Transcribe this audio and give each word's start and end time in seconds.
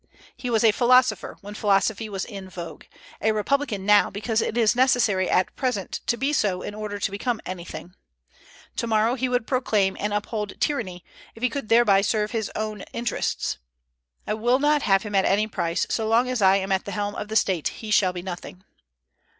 He 0.35 0.49
was 0.49 0.63
a 0.63 0.71
philosopher 0.71 1.37
when 1.41 1.53
philosophy 1.53 2.09
was 2.09 2.25
in 2.25 2.49
vogue; 2.49 2.85
a 3.21 3.33
republican 3.33 3.85
now, 3.85 4.09
because 4.09 4.41
it 4.41 4.57
is 4.57 4.75
necessary 4.75 5.29
at 5.29 5.55
present 5.55 5.99
to 6.07 6.17
be 6.17 6.33
so 6.33 6.63
in 6.63 6.73
order 6.73 6.97
to 6.97 7.11
become 7.11 7.39
anything; 7.45 7.93
to 8.77 8.87
morrow 8.87 9.13
he 9.13 9.29
would 9.29 9.45
proclaim 9.45 9.95
and 9.99 10.11
uphold 10.11 10.59
tyranny, 10.59 11.05
if 11.35 11.43
he 11.43 11.49
could 11.49 11.69
thereby 11.69 12.01
serve 12.01 12.31
his 12.31 12.51
own 12.55 12.81
interests. 12.93 13.59
I 14.25 14.33
will 14.33 14.57
not 14.57 14.81
have 14.81 15.03
him 15.03 15.13
at 15.13 15.25
any 15.25 15.45
price; 15.45 15.83
and 15.85 15.91
so 15.91 16.07
long 16.07 16.27
as 16.27 16.41
I 16.41 16.55
am 16.55 16.71
at 16.71 16.85
the 16.85 16.93
helm 16.93 17.13
of 17.13 17.29
State 17.37 17.67
he 17.67 17.91
shall 17.91 18.11
be 18.11 18.23
nothing." 18.23 18.63